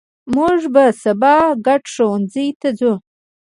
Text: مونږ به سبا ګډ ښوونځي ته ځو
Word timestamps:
مونږ 0.33 0.59
به 0.73 0.85
سبا 1.03 1.35
ګډ 1.65 1.83
ښوونځي 1.93 2.47
ته 2.61 2.69
ځو 2.79 2.93